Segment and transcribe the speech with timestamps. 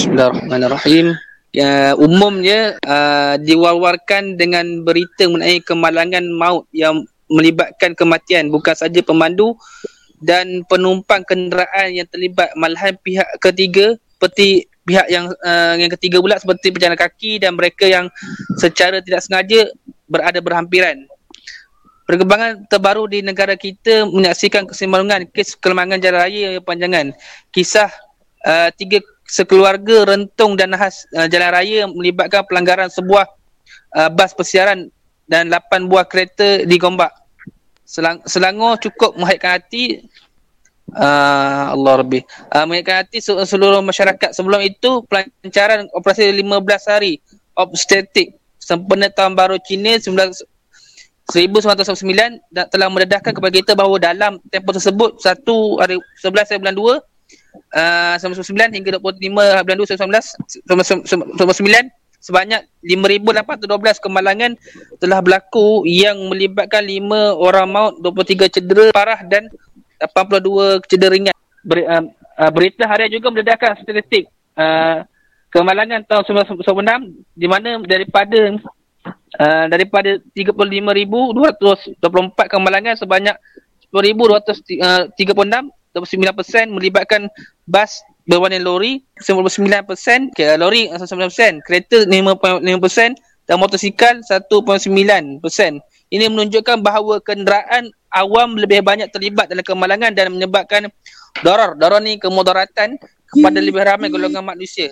[0.00, 1.12] Bismillahirrahmanirrahim.
[1.52, 9.60] Ya, umumnya uh, diwar-warkan dengan berita mengenai kemalangan maut yang melibatkan kematian bukan saja pemandu
[10.24, 16.40] dan penumpang kenderaan yang terlibat malahan pihak ketiga seperti pihak yang uh, yang ketiga pula
[16.40, 18.08] seperti pejalan kaki dan mereka yang
[18.56, 19.68] secara tidak sengaja
[20.08, 20.96] berada berhampiran.
[22.08, 27.12] Perkembangan terbaru di negara kita menyaksikan kesimbangan kes kelemahan jalan raya yang panjangan.
[27.52, 27.92] Kisah
[28.48, 33.30] uh, tiga sekeluarga rentung dan nahas uh, jalan raya melibatkan pelanggaran sebuah
[33.94, 34.90] uh, bas persiaran
[35.30, 37.14] dan 8 buah kereta digombak.
[37.86, 40.02] Selang, Selangor cukup menghidupkan hati
[40.98, 44.34] uh, Allah lebih uh, menghidupkan hati seluruh masyarakat.
[44.34, 47.22] Sebelum itu pelancaran operasi 15 hari
[47.54, 50.42] obstetrik sempena tahun baru Cina 19
[51.30, 56.74] 1999 telah mendedahkan kepada kita bahawa dalam tempoh tersebut satu hari 11 hari bulan
[57.74, 59.86] uh, 1999 hingga 25 bulan 2
[60.66, 64.52] 1999 sebanyak 5812 kemalangan
[65.00, 69.48] telah berlaku yang melibatkan 5 orang maut 23 cedera parah dan
[70.00, 71.36] 82 cedera ringan.
[71.64, 72.04] Ber, uh,
[72.40, 75.04] uh, berita harian juga mendedahkan statistik uh,
[75.52, 76.24] kemalangan tahun
[76.60, 78.38] 1996 di mana daripada
[79.40, 83.36] uh, daripada 35,224 kemalangan sebanyak
[83.90, 87.26] 10,236 29% melibatkan
[87.66, 93.18] bas berwarna lori 99%, okay, lori 99%, kereta 5.5%
[93.50, 95.42] dan motosikal 1.9%.
[96.10, 100.90] Ini menunjukkan bahawa kenderaan awam lebih banyak terlibat dalam kemalangan dan menyebabkan
[101.42, 101.74] doror.
[101.78, 102.98] Doror ni kemudaratan
[103.30, 104.90] kepada lebih ramai golongan manusia.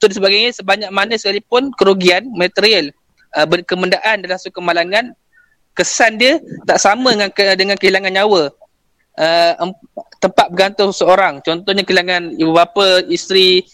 [0.00, 2.88] Tu sebagainya sebanyak mana sekalipun kerugian material
[3.36, 5.12] uh, berkemendaan dalam suku kemalangan
[5.76, 8.48] kesan dia tak sama dengan dengan kehilangan nyawa
[9.18, 9.52] uh,
[10.18, 11.40] tempat bergantung seorang.
[11.44, 13.64] Contohnya kehilangan ibu bapa, isteri,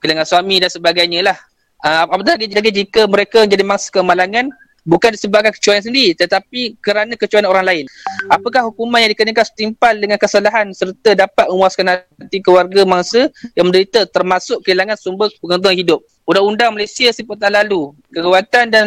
[0.00, 1.38] kehilangan suami dan sebagainya lah.
[1.80, 4.52] Uh, apatah lagi, lagi jika mereka jadi mangsa kemalangan
[4.84, 7.84] bukan disebabkan kecuaian sendiri tetapi kerana kecuaian orang lain.
[8.28, 14.04] Apakah hukuman yang dikenakan setimpal dengan kesalahan serta dapat memuaskan hati keluarga mangsa yang menderita
[14.08, 16.00] termasuk kehilangan sumber pengantungan hidup.
[16.28, 18.86] Undang-undang Malaysia seperti lalu, kekuatan dan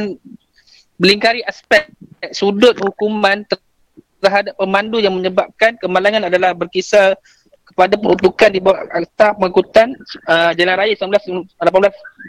[1.02, 1.90] melingkari aspek
[2.32, 3.44] sudut hukuman
[4.24, 7.20] terhadap pemandu yang menyebabkan kemalangan adalah berkisar
[7.68, 9.92] kepada peruntukan di bawah Akta Pengangkutan
[10.28, 11.52] uh, Jalan Raya 1918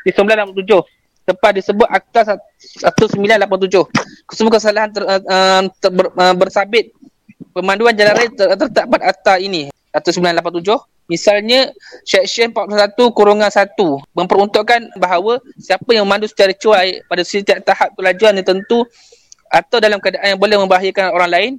[0.02, 2.20] di 1987 tepat disebut Akta
[2.90, 6.90] 1987 kesemua kesalahan ter, uh, ter, ber, uh, bersabit
[7.54, 10.74] pemanduan jalan raya ter, terletak pada akta ini 1987
[11.06, 11.70] misalnya
[12.02, 13.78] Seksyen 41 kurungan 1
[14.16, 18.82] memperuntukkan bahawa siapa yang memandu secara cuai pada setiap tahap kelajuan yang tentu
[19.52, 21.52] atau dalam keadaan yang boleh membahayakan orang lain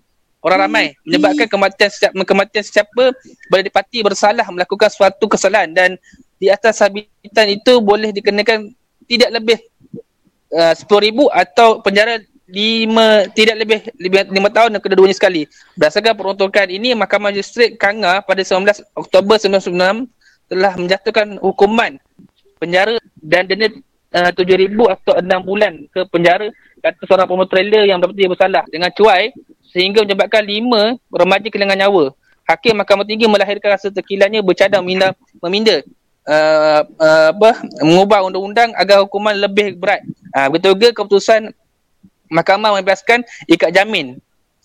[0.45, 3.17] orang ramai menyebabkan kematian setiap kematian sesiapa
[3.49, 5.97] boleh dipati bersalah melakukan suatu kesalahan dan
[6.37, 8.69] di atas sabitan itu boleh dikenakan
[9.09, 9.57] tidak lebih
[10.53, 10.85] uh, 10,000
[11.33, 13.79] atau penjara lima tidak lebih
[14.29, 15.49] lima tahun dan kedua-duanya sekali.
[15.73, 20.05] Berdasarkan peruntukan ini Mahkamah Magistrat Kanga pada 19 Oktober 1996
[20.53, 21.97] telah menjatuhkan hukuman
[22.61, 23.73] penjara dan denda
[24.13, 26.53] uh, 7,000 atau 6 bulan ke penjara
[26.85, 29.33] kata seorang pemotor trailer yang mendapati bersalah dengan cuai
[29.75, 32.15] sehingga menyebabkan lima remaja kehilangan nyawa.
[32.47, 35.11] Hakim Mahkamah Tinggi melahirkan rasa terkilanya bercadang meminda,
[35.43, 35.83] meminda
[36.23, 39.99] uh, uh, apa, mengubah undang-undang agar hukuman lebih berat.
[40.31, 41.51] Uh, betul ke keputusan
[42.31, 44.15] Mahkamah membebaskan ikat jamin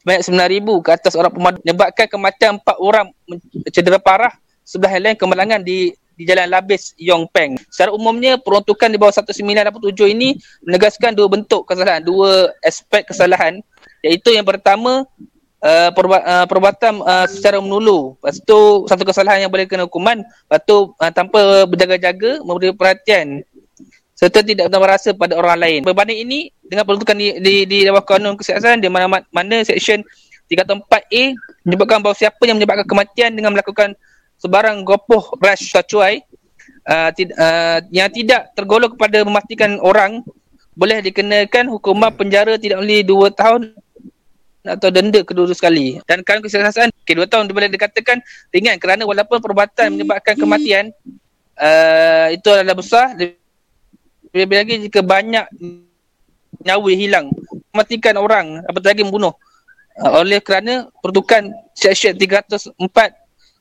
[0.01, 3.07] sebanyak RM9,000 ke atas orang pemandu menyebabkan kematian empat orang
[3.69, 4.33] cedera parah
[4.65, 7.57] sebelah lain kemalangan di di Jalan Labis Yong Peng.
[7.73, 10.37] Secara umumnya peruntukan di bawah 1987 ini
[10.69, 13.65] menegaskan dua bentuk kesalahan, dua aspek kesalahan
[14.01, 15.05] iaitu yang pertama
[15.61, 20.25] uh, perbuat, uh, perbuatan uh, secara menulu lepas tu satu kesalahan yang boleh kena hukuman.
[20.25, 23.45] Lepas tu uh, tanpa berjaga-jaga memberi perhatian
[24.21, 25.81] serta tidak merasa pada orang lain.
[25.81, 30.05] Berbanding ini dengan peruntukan di, di, di bawah kanun kesihatan di mana mana seksyen
[30.53, 31.23] 34A
[31.65, 33.97] menyebutkan bahawa siapa yang menyebabkan kematian dengan melakukan
[34.37, 36.21] sebarang gopoh rush tacuai
[36.85, 40.21] uh, tid, uh, yang tidak tergolong kepada mematikan orang
[40.77, 43.61] boleh dikenakan hukuman penjara tidak lebih 2 tahun
[44.65, 45.97] atau denda kedua-dua sekali.
[46.05, 48.21] Dan kan kesihatan kedua tahun boleh dikatakan
[48.53, 50.93] ringan kerana walaupun perbuatan menyebabkan kematian
[51.61, 53.17] uh, itu adalah besar
[54.31, 55.47] lebih lagi jika banyak
[56.63, 57.27] nyawa hilang
[57.73, 59.33] mematikan orang apatah lagi membunuh
[60.01, 62.77] uh, oleh kerana pertukan seksyen 304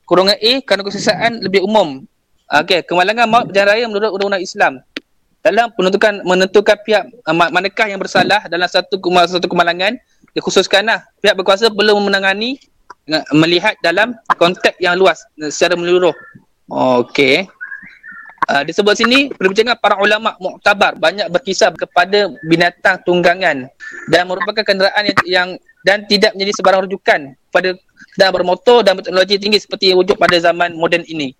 [0.04, 2.02] kurungan A kerana kesesaan lebih umum.
[2.50, 4.82] Okey, kemalangan maut berjalan raya menurut undang-undang Islam.
[5.40, 9.96] Dalam penentukan menentukan pihak uh, manakah yang bersalah dalam satu satu kemalangan
[10.36, 12.60] dikhususkanlah pihak berkuasa perlu menangani
[13.34, 16.14] melihat dalam konteks yang luas secara menyeluruh.
[16.70, 17.50] Okey.
[18.50, 23.70] Uh, disebut sini perbincangan para ulama muktabar banyak berkisah kepada binatang tunggangan
[24.10, 25.48] dan merupakan kenderaan yang, yang
[25.86, 27.20] dan tidak menjadi sebarang rujukan
[27.54, 27.78] pada
[28.16, 31.30] kenderaan bermotor dan berteknologi tinggi seperti yang wujud pada zaman moden ini.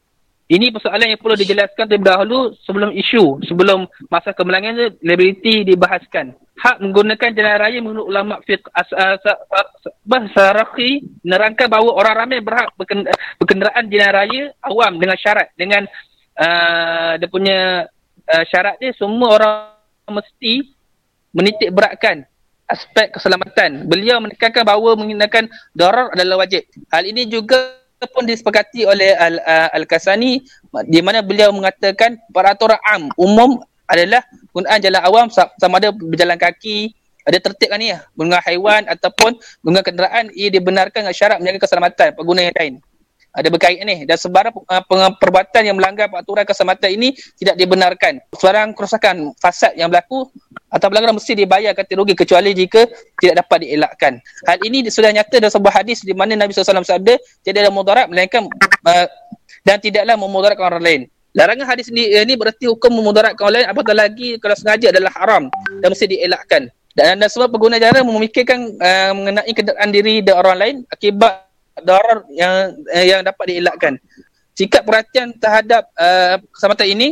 [0.50, 6.35] Ini persoalan yang perlu dijelaskan terlebih dahulu sebelum isu, sebelum masa kemenangan itu, liability dibahaskan.
[6.58, 8.67] Hak menggunakan jalan raya menurut ulama fiqh
[10.35, 12.75] Saraki menerangkan bahawa orang ramai berhak
[13.38, 15.87] berkenderaan jalan raya awam dengan syarat dengan
[16.35, 17.87] uh, dia punya
[18.29, 19.55] uh, syarat dia semua orang
[20.11, 20.67] mesti
[21.31, 22.26] menitik beratkan
[22.67, 23.87] aspek keselamatan.
[23.87, 26.67] Beliau menekankan bahawa menggunakan darar adalah wajib.
[26.91, 29.37] Hal ini juga pun disepakati oleh Al,
[29.76, 30.41] Al-Kasani
[30.88, 34.25] di mana beliau mengatakan peraturan am umum adalah
[34.55, 36.94] penggunaan jalan awam sama ada berjalan kaki
[37.29, 38.00] ada tertib kan ni ya
[38.49, 42.75] haiwan ataupun menggunakan kenderaan ia dibenarkan dengan syarat menjaga keselamatan pengguna yang lain
[43.31, 48.19] ada berkait ni dan sebarang uh, perbuatan yang melanggar peraturan keselamatan ini tidak dibenarkan.
[48.35, 50.27] Sebarang kerosakan fasad yang berlaku
[50.71, 52.91] atau pelanggaran mesti dibayar ganti rugi kecuali jika
[53.23, 54.12] tidak dapat dielakkan.
[54.47, 58.06] Hal ini sudah nyata dalam sebuah hadis di mana Nabi SAW sabda tidak ada mudarat
[58.11, 58.50] melainkan
[58.87, 59.06] uh,
[59.62, 61.03] dan tidaklah memudaratkan orang lain.
[61.31, 65.47] Larangan hadis ini, ini berarti hukum memudaratkan orang lain apatah lagi kalau sengaja adalah haram
[65.79, 66.67] dan mesti dielakkan.
[66.91, 71.50] Dan, dan sebab pengguna jalan memikirkan uh, mengenai kenderaan diri dan orang lain akibat
[71.85, 73.94] darar yang eh, yang dapat dielakkan.
[74.55, 77.09] Sikap perhatian terhadap uh, keselamatan ini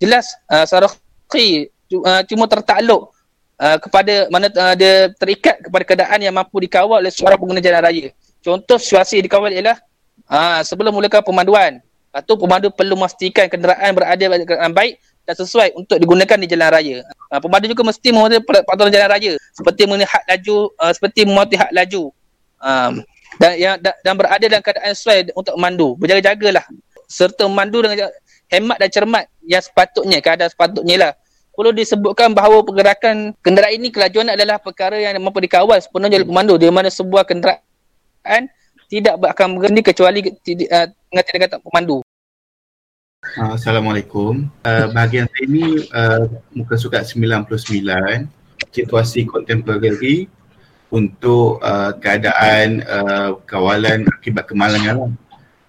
[0.00, 1.68] jelas uh, Sarakhi
[2.00, 3.12] uh, cuma tertakluk
[3.60, 7.82] uh, kepada mana uh, dia terikat kepada keadaan yang mampu dikawal oleh seorang pengguna jalan
[7.84, 8.08] raya.
[8.42, 9.78] Contoh situasi dikawal ialah
[10.26, 11.78] uh, sebelum mulakan pemanduan
[12.12, 16.96] atau pemandu perlu memastikan kenderaan berada dalam baik dan sesuai untuk digunakan di jalan raya.
[17.30, 21.58] Uh, pemandu juga mesti mematuhi peraturan jalan raya seperti mengenai hak laju, uh, seperti mematuhi
[21.60, 22.02] hak laju.
[22.62, 22.92] Um,
[23.42, 25.98] dan yang dan berada dalam keadaan sesuai untuk memandu.
[25.98, 26.62] Berjaga-jagalah
[27.10, 28.06] serta memandu dengan
[28.46, 31.12] hemat dan cermat yang sepatutnya, keadaan sepatutnya lah.
[31.52, 36.54] Perlu disebutkan bahawa pergerakan kenderaan ini kelajuan adalah perkara yang mampu dikawal sepenuhnya oleh pemandu
[36.56, 38.48] di mana sebuah kenderaan
[38.88, 42.00] tidak akan berhenti kecuali uh, dengan tidak kata pemandu.
[43.36, 44.48] Uh, Assalamualaikum.
[44.64, 46.24] Uh, bahagian saya ini uh,
[46.56, 47.52] muka sukat 99
[48.72, 50.30] situasi kontemporari
[50.92, 55.12] untuk uh, keadaan uh, kawalan akibat kemalangan lah.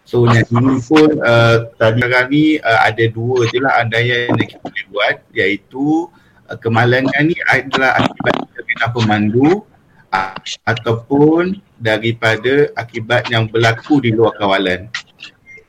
[0.03, 4.59] So yang ini pun uh, tadi ni uh, ada dua je lah andaian yang kita
[4.59, 6.11] boleh buat iaitu
[6.51, 9.63] uh, kemalangan ni adalah akibat kena pemandu
[10.11, 10.35] uh,
[10.67, 14.91] ataupun daripada akibat yang berlaku di luar kawalan.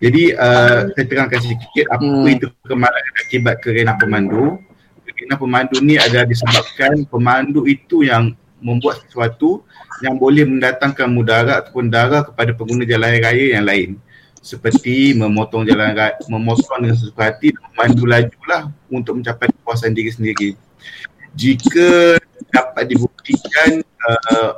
[0.02, 2.34] Jadi uh, saya terangkan sedikit apa hmm.
[2.34, 4.58] itu kemalangan akibat kerana pemandu.
[5.14, 8.34] Kerana pemandu ni adalah disebabkan pemandu itu yang
[8.64, 9.60] membuat sesuatu
[10.00, 14.00] yang boleh mendatangkan mudarat ataupun darah kepada pengguna jalan raya yang lain
[14.40, 20.10] seperti memotong jalan raya, memotong dengan sesuatu hati dan memandu lajulah untuk mencapai kepuasan diri
[20.12, 20.50] sendiri.
[21.36, 22.16] Jika
[22.52, 24.52] dapat dibuktikan uh,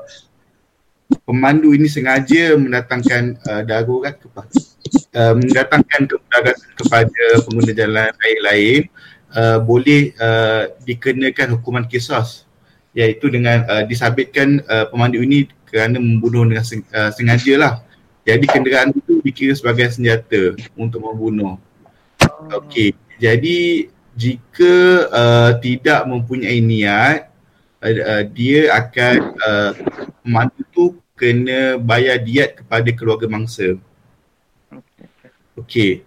[1.26, 4.55] pemandu ini sengaja mendatangkan uh, darurat kepada
[5.14, 8.81] uh, mendatangkan kemudaratan kepada pengguna jalan raya lain
[9.35, 12.45] uh, boleh uh, dikenakan hukuman kisah
[12.96, 17.75] iaitu dengan uh, disabitkan uh, pemandu ini kerana membunuh dengan seng, uh, sengaja lah.
[18.25, 21.61] Jadi kenderaan itu dikira sebagai senjata untuk membunuh.
[22.56, 24.75] Okey, jadi jika
[25.12, 27.28] uh, tidak mempunyai niat,
[27.85, 29.71] uh, uh, dia akan uh,
[30.25, 33.76] pemandu itu kena bayar diat kepada keluarga mangsa.
[35.54, 36.00] Okey.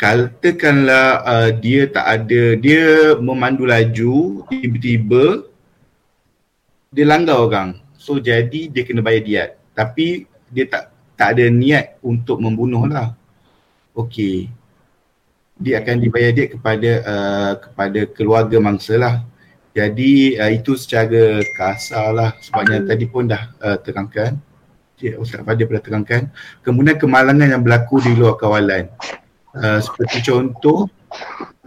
[0.00, 5.46] Katakanlah uh, dia tak ada, dia memandu laju, tiba-tiba
[6.92, 7.80] dia langgar orang.
[7.96, 9.50] So jadi dia kena bayar diat.
[9.72, 13.16] Tapi dia tak tak ada niat untuk membunuh lah.
[13.96, 14.52] Okey.
[15.56, 19.24] Dia akan dibayar diat kepada uh, kepada keluarga mangsa lah.
[19.72, 22.88] Jadi uh, itu secara kasar lah sebabnya hmm.
[22.92, 24.36] tadi pun dah uh, terangkan.
[25.18, 26.22] Ustaz Fadil pernah terangkan.
[26.62, 28.86] Kemudian kemalangan yang berlaku di luar kawalan.
[29.50, 30.86] Uh, seperti contoh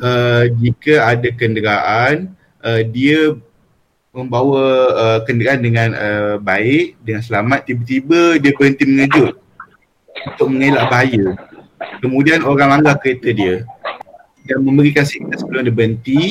[0.01, 2.33] uh, jika ada kenderaan
[2.65, 3.37] uh, dia
[4.15, 4.63] membawa
[4.95, 9.35] uh, kenderaan dengan uh, baik, dengan selamat, tiba-tiba dia berhenti mengejut
[10.31, 11.35] untuk mengelak bahaya.
[11.99, 13.67] Kemudian orang langgar kereta dia
[14.47, 16.21] dan memberikan signal sebelum dia berhenti,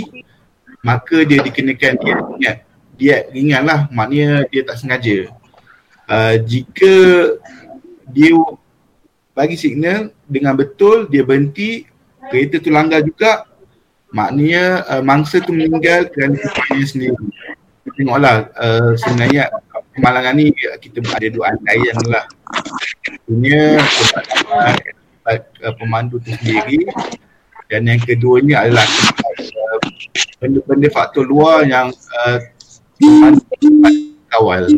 [0.81, 2.57] maka dia dikenakan dia ingat.
[2.95, 5.29] Dia ringanlah, maknanya dia tak sengaja.
[6.09, 6.95] Uh, jika
[8.09, 8.33] dia
[9.37, 11.85] bagi signal dengan betul, dia berhenti,
[12.33, 13.45] kereta tu langgar juga,
[14.09, 17.19] maknanya uh, mangsa tu meninggal kerana dia sendiri
[17.95, 19.51] tengoklah uh, sebenarnya
[19.95, 20.51] kemalangan ni
[20.83, 22.25] kita ada dua antaian lah.
[23.25, 23.79] Punya
[25.31, 26.85] uh, pemandu tu sendiri.
[27.65, 28.85] Dan yang keduanya adalah
[30.37, 31.89] benda-benda faktor luar yang
[32.21, 32.39] uh,
[34.29, 34.69] kawal.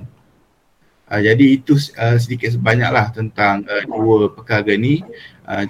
[1.11, 5.03] Uh, jadi itu uh, sedikit sebanyaklah tentang uh, dua perkara ni.
[5.47, 5.67] Uh,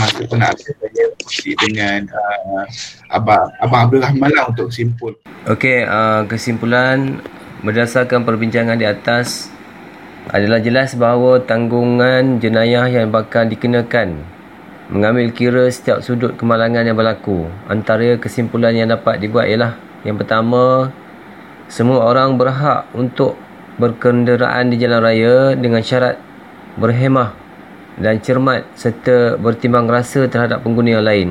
[0.00, 2.64] masa pun nak saya bersih dengan uh,
[3.12, 5.12] Abang, Abang Abdul Rahman lah untuk simpul.
[5.48, 7.20] Okey, uh, kesimpulan
[7.60, 9.52] berdasarkan perbincangan di atas
[10.30, 14.22] adalah jelas bahawa tanggungan jenayah yang bakal dikenakan
[14.92, 17.48] mengambil kira setiap sudut kemalangan yang berlaku.
[17.66, 20.92] Antara kesimpulan yang dapat dibuat ialah yang pertama,
[21.66, 23.38] semua orang berhak untuk
[23.80, 26.20] berkenderaan di jalan raya dengan syarat
[26.76, 27.41] berhemah
[28.00, 31.28] dan cermat serta bertimbang rasa terhadap pengguna yang lain.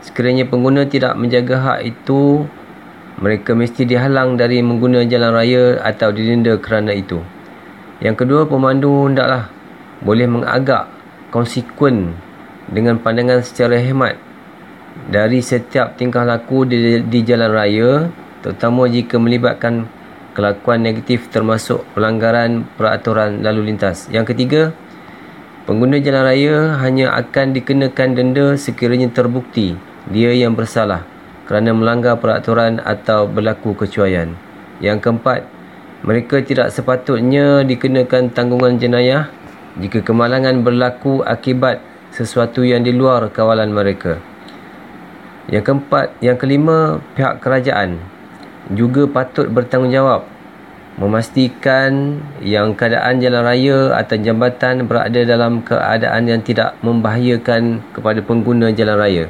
[0.00, 2.46] Sekiranya pengguna tidak menjaga hak itu,
[3.18, 7.18] mereka mesti dihalang dari mengguna jalan raya atau didenda kerana itu.
[7.98, 9.50] Yang kedua, pemandu hendaklah
[10.00, 10.86] boleh mengagak
[11.34, 12.14] konsekuen
[12.70, 14.14] dengan pandangan secara hemat
[15.10, 17.90] dari setiap tingkah laku di, di jalan raya
[18.42, 19.90] terutama jika melibatkan
[20.34, 24.06] kelakuan negatif termasuk pelanggaran peraturan lalu lintas.
[24.14, 24.62] Yang ketiga,
[25.68, 29.76] pengguna jalan raya hanya akan dikenakan denda sekiranya terbukti
[30.08, 31.04] dia yang bersalah
[31.44, 34.32] kerana melanggar peraturan atau berlaku kecuaian.
[34.80, 35.44] Yang keempat,
[36.08, 39.28] mereka tidak sepatutnya dikenakan tanggungan jenayah
[39.76, 41.84] jika kemalangan berlaku akibat
[42.16, 44.16] sesuatu yang di luar kawalan mereka.
[45.52, 48.00] Yang keempat, yang kelima, pihak kerajaan
[48.72, 50.37] juga patut bertanggungjawab
[50.98, 58.74] memastikan yang keadaan jalan raya atau jambatan berada dalam keadaan yang tidak membahayakan kepada pengguna
[58.74, 59.24] jalan raya.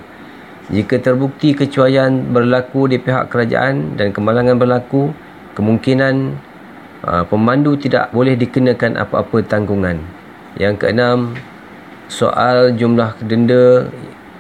[0.72, 5.12] Jika terbukti kecuaian berlaku di pihak kerajaan dan kemalangan berlaku,
[5.56, 6.36] kemungkinan
[7.04, 10.00] uh, pemandu tidak boleh dikenakan apa-apa tanggungan.
[10.56, 11.36] Yang keenam,
[12.08, 13.88] soal jumlah denda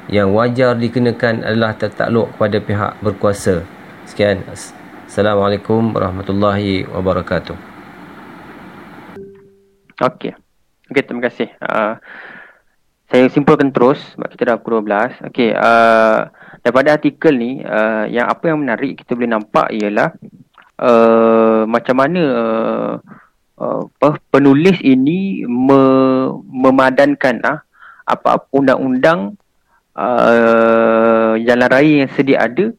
[0.08, 3.64] yang wajar dikenakan adalah tertakluk kepada pihak berkuasa.
[4.08, 4.40] Sekian.
[5.08, 7.56] Assalamualaikum warahmatullahi wabarakatuh.
[10.04, 10.36] Okey.
[10.92, 11.48] Okey, terima kasih.
[11.64, 11.96] Uh,
[13.08, 15.32] saya simpulkan terus sebab kita dah pukul 12.
[15.32, 16.28] Okey, uh,
[16.60, 20.12] daripada artikel ni, uh, yang apa yang menarik kita boleh nampak ialah
[20.76, 22.22] uh, macam mana
[23.64, 27.64] uh, uh, penulis ini me- memadankan uh,
[28.04, 29.40] apa-apa undang-undang
[29.96, 32.76] uh, jalan raya yang sedia ada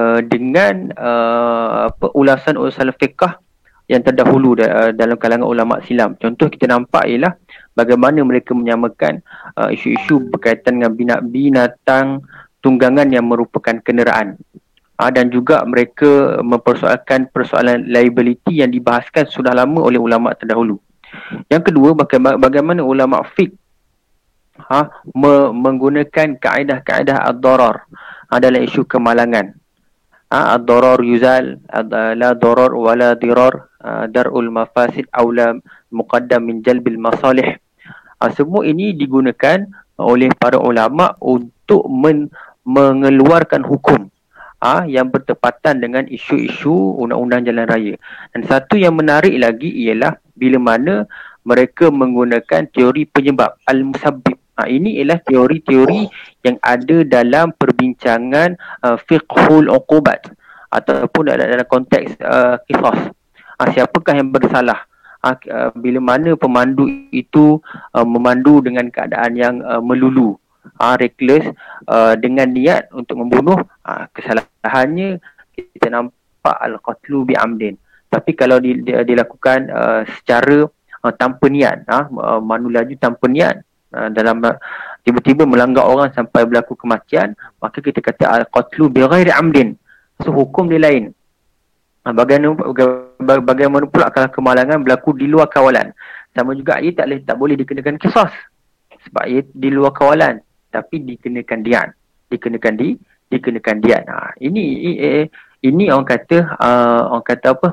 [0.00, 3.36] Uh, dengan uh, apa ulasan-ulasan fiqah
[3.84, 6.16] yang terdahulu da- uh, dalam kalangan ulama silam.
[6.16, 7.36] Contoh kita nampak ialah
[7.76, 9.20] bagaimana mereka menyamakan
[9.60, 12.24] uh, isu-isu berkaitan dengan binatang
[12.64, 14.40] tunggangan yang merupakan kenderaan.
[14.96, 20.80] Uh, dan juga mereka mempersoalkan persoalan liability yang dibahaskan sudah lama oleh ulama terdahulu.
[21.52, 23.52] Yang kedua bagaimana, bagaimana ulama fiqh
[24.64, 27.84] ha, me- menggunakan kaedah-kaedah ad-darar
[28.32, 29.60] ha, dalam isu kemalangan
[30.30, 31.58] ad-darar yuzal
[32.14, 33.66] la darar wala dirar
[34.14, 35.58] darul mafasid aula
[35.90, 37.58] muqaddam min jalbil masalih
[38.30, 42.28] semua ini digunakan oleh para ulama untuk men-
[42.68, 44.12] mengeluarkan hukum
[44.60, 47.94] ha, yang bertepatan dengan isu-isu undang-undang jalan raya.
[48.36, 51.08] Dan satu yang menarik lagi ialah bila mana
[51.44, 56.04] mereka menggunakan teori penyebab al-musabbib Ha, ini ialah teori-teori
[56.44, 60.28] yang ada dalam perbincangan uh, fiqhul uqubat
[60.68, 63.08] ataupun dalam, dalam konteks uh, qisas.
[63.56, 64.84] Ha, siapakah yang bersalah?
[65.24, 67.56] Ha, uh, bila mana pemandu itu
[67.96, 70.36] uh, memandu dengan keadaan yang uh, melulu,
[70.76, 71.48] ha, reckless
[71.88, 75.24] uh, dengan niat untuk membunuh, ha, kesalahannya
[75.56, 77.80] kita nampak al-qatlu bi'amdin.
[78.12, 80.68] Tapi kalau di, di, dilakukan uh, secara
[81.00, 84.38] uh, tanpa niat, ha, uh, mandu laju tanpa niat, dalam
[85.02, 89.74] tiba-tiba melanggar orang sampai berlaku kematian maka kita kata al-qatlu bighairi amdin
[90.22, 91.10] so hukum dia lain.
[92.00, 92.56] Ah, bagaimana
[93.44, 95.92] bagaimana pula kalau kemalangan berlaku di luar kawalan?
[96.32, 98.30] Sama juga ia tak boleh tak boleh dikenakan kisah
[99.04, 100.40] sebab ia di luar kawalan
[100.72, 101.88] tapi dikenakan diat
[102.30, 102.94] dikenakan di
[103.28, 105.26] dikenakan diat ha, ini eh,
[105.66, 107.68] ini orang kata uh, orang kata apa?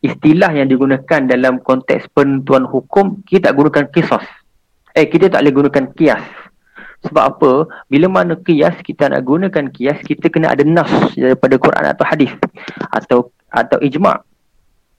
[0.00, 4.24] Istilah yang digunakan dalam konteks penentuan hukum kita tak gunakan kisah
[4.94, 6.24] Eh kita tak boleh gunakan kias.
[7.00, 7.52] Sebab apa?
[7.88, 12.32] Bila mana kias kita nak gunakan kias kita kena ada nas daripada Quran atau hadis
[12.92, 14.20] atau atau ijma'.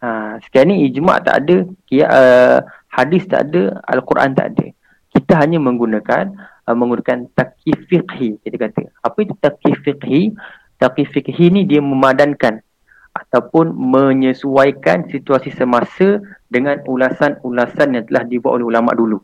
[0.01, 4.65] Ha, sekarang ni ijma' tak ada, kias, uh, hadis tak ada, al-Quran tak ada.
[5.13, 6.33] Kita hanya menggunakan
[6.65, 8.89] uh, menggunakan taqif fiqhi kita kata.
[9.05, 10.33] Apa itu taqif fiqhi?
[10.81, 12.65] Taqif fiqhi ni dia memadankan
[13.13, 16.17] ataupun menyesuaikan situasi semasa
[16.50, 19.21] dengan ulasan-ulasan yang telah dibuat oleh ulama dulu.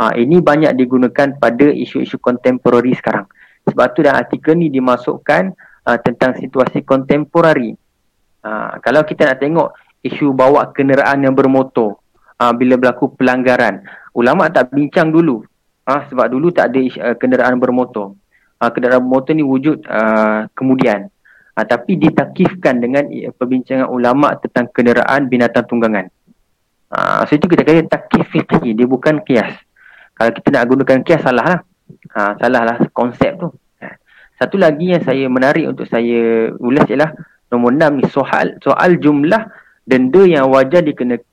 [0.00, 3.28] Ha, ini banyak digunakan pada isu-isu kontemporari sekarang.
[3.68, 5.52] Sebab tu dalam artikel ni dimasukkan
[5.84, 7.76] uh, tentang situasi kontemporari.
[8.40, 12.00] Uh, kalau kita nak tengok isu bawa kenderaan yang bermotor
[12.40, 13.84] uh, bila berlaku pelanggaran,
[14.16, 15.44] ulama tak bincang dulu.
[15.84, 18.16] Uh, sebab dulu tak ada uh, kenderaan bermotor.
[18.56, 21.12] Uh, kenderaan bermotor ni wujud uh, kemudian.
[21.52, 26.08] Uh, tapi ditakifkan dengan uh, perbincangan ulama tentang kenderaan binatang tunggangan.
[26.88, 29.52] Uh, so itu kita kata takif fiqhi, dia bukan kias.
[30.20, 31.58] Kalau kita nak gunakan kias salah lah.
[32.12, 33.48] Ha, salah lah konsep tu.
[33.80, 33.96] Ha.
[34.36, 37.16] Satu lagi yang saya menarik untuk saya ulas ialah
[37.48, 39.48] nombor enam ni soal soal jumlah
[39.88, 41.24] denda yang wajar dikenakan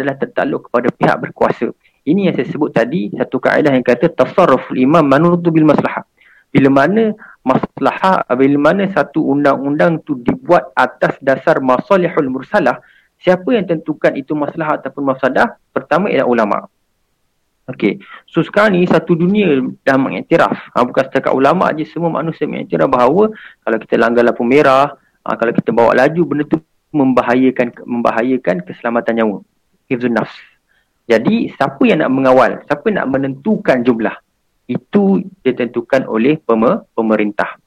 [0.00, 1.76] adalah tertakluk kepada pihak berkuasa.
[2.08, 6.08] Ini yang saya sebut tadi satu kaedah yang kata tasarruful imam manutu bil maslahah.
[6.48, 7.12] Bila mana
[7.44, 12.80] maslahah, bila mana satu undang-undang tu dibuat atas dasar masalihul mursalah,
[13.20, 15.60] siapa yang tentukan itu masalah ataupun mafsadah?
[15.68, 16.71] Pertama ialah ulama.
[17.70, 18.02] Okey.
[18.26, 20.74] So sekarang ni satu dunia dah mengiktiraf.
[20.74, 23.30] Ha, bukan setakat ulama aja semua manusia mengiktiraf bahawa
[23.62, 26.58] kalau kita langgar lampu merah, ha, kalau kita bawa laju benda tu
[26.90, 29.38] membahayakan membahayakan keselamatan nyawa.
[29.86, 30.34] Hifzun nafs.
[31.06, 32.50] Jadi siapa yang nak mengawal?
[32.66, 34.16] Siapa yang nak menentukan jumlah?
[34.66, 37.58] Itu ditentukan oleh pemer, pemerintah.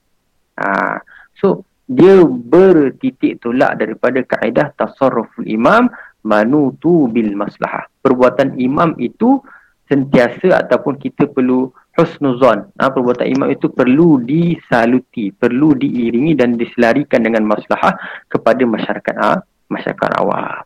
[0.59, 0.99] Ha,
[1.39, 5.87] so dia bertitik tolak daripada kaedah tasarruful imam
[6.25, 7.85] manutu bil maslahah.
[8.01, 9.39] Perbuatan imam itu
[9.85, 12.75] sentiasa ataupun kita perlu husnuzon.
[12.75, 17.95] Ha, perbuatan imam itu perlu disaluti, perlu diiringi dan diselarikan dengan maslahah
[18.27, 19.39] kepada masyarakat ha,
[19.71, 20.65] masyarakat awam.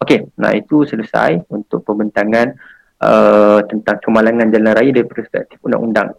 [0.00, 2.56] Okey, nah itu selesai untuk pembentangan
[3.04, 6.16] uh, tentang kemalangan jalan raya dari perspektif undang-undang.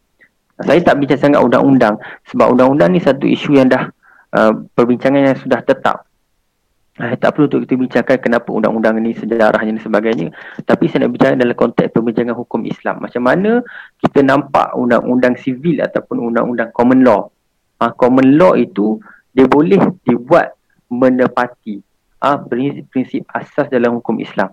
[0.62, 1.98] Saya tak bincang sangat undang-undang
[2.30, 3.90] sebab undang-undang ni satu isu yang dah
[4.38, 6.06] uh, perbincangan yang sudah tetap.
[7.00, 10.28] Uh, tak perlu untuk kita bincangkan kenapa undang-undang ini sejarahnya dan sebagainya.
[10.68, 13.00] Tapi saya nak bincang dalam konteks perbincangan hukum Islam.
[13.00, 13.64] Macam mana
[14.04, 17.32] kita nampak undang-undang sivil ataupun undang-undang common law.
[17.80, 19.00] Ha, common law itu
[19.32, 20.52] dia boleh dibuat
[20.92, 21.80] menepati
[22.20, 24.52] ha, prinsip-prinsip asas dalam hukum Islam.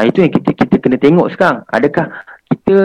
[0.00, 1.68] Ha, itu yang kita kita kena tengok sekarang.
[1.68, 2.08] Adakah
[2.48, 2.76] kita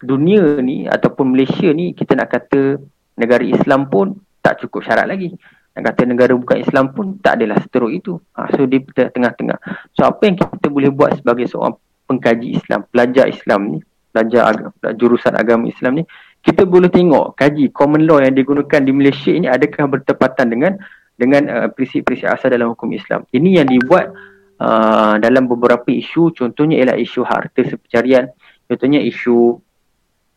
[0.00, 2.80] dunia ni ataupun Malaysia ni kita nak kata
[3.20, 5.36] negara Islam pun tak cukup syarat lagi
[5.74, 8.14] nak kata negara bukan Islam pun tak adalah seteruk itu.
[8.38, 9.58] Ha, so di tengah-tengah.
[9.98, 11.74] So apa yang kita boleh buat sebagai seorang
[12.06, 13.78] pengkaji Islam, pelajar Islam ni,
[14.14, 16.04] pelajar agama, jurusan agama Islam ni,
[16.46, 20.78] kita boleh tengok kaji common law yang digunakan di Malaysia ini adakah bertepatan dengan
[21.18, 23.26] dengan uh, prinsip-prinsip asal dalam hukum Islam.
[23.34, 24.14] Ini yang dibuat
[24.62, 28.30] uh, dalam beberapa isu, contohnya ialah isu harta sepencarian,
[28.70, 29.58] contohnya isu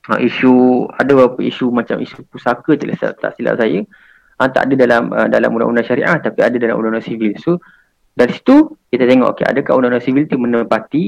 [0.10, 3.86] uh, isu ada beberapa isu macam isu pusaka tak, tak silap saya
[4.40, 7.34] uh, tak ada dalam uh, dalam undang-undang syariah tapi ada dalam undang-undang sivil.
[7.42, 7.62] So
[8.18, 11.04] dari situ kita tengok okey adakah undang-undang sivil itu menepati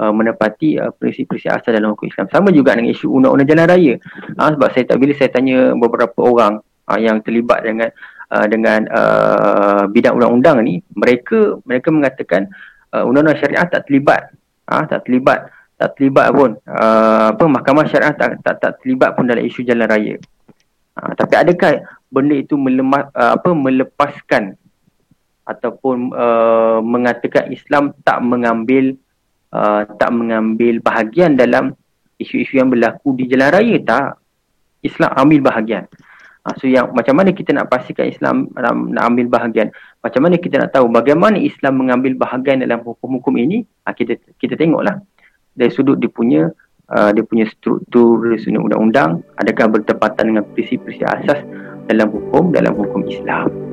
[0.00, 2.26] uh, menepati uh, prinsip-prinsip asal dalam hukum Islam.
[2.32, 3.94] Sama juga dengan isu undang-undang jalan raya.
[4.36, 7.88] Uh, sebab saya tak bila saya tanya beberapa orang uh, yang terlibat dengan
[8.32, 12.48] uh, dengan uh, bidang undang-undang ni, mereka mereka mengatakan
[12.96, 14.32] uh, undang-undang syariah tak terlibat.
[14.70, 19.24] Uh, tak terlibat tak terlibat pun uh, apa mahkamah syariah tak, tak tak terlibat pun
[19.24, 20.20] dalam isu jalan raya.
[20.92, 24.58] Uh, tapi adakah benda itu melemah, uh, apa melepaskan
[25.46, 28.94] ataupun uh, mengatakan Islam tak mengambil
[29.54, 31.74] uh, tak mengambil bahagian dalam
[32.20, 34.20] isu-isu yang berlaku di jalan raya tak?
[34.80, 35.84] Islam ambil bahagian.
[36.40, 39.68] Uh, so yang macam mana kita nak pastikan Islam nak, nak ambil bahagian?
[40.00, 43.64] Macam mana kita nak tahu bagaimana Islam mengambil bahagian dalam hukum-hukum ini?
[43.86, 45.02] Uh, kita kita tengoklah.
[45.50, 46.48] Dari sudut dia punya
[46.90, 51.40] uh, dia punya struktur undang-undang adakah bertepatan dengan prinsip-prinsip asas
[51.88, 53.69] dalam hukum dalam hukum Islam.